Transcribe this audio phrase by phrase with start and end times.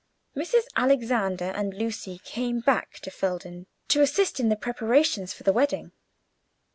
[0.35, 0.63] Mrs.
[0.75, 5.91] Alexander and Lucy came back to Felden to assist in the preparations for the wedding.